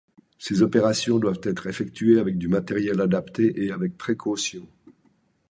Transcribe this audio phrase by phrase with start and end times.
[0.39, 4.67] Ces opérations doivent être effectuées avec du matériel adapté et avec précaution.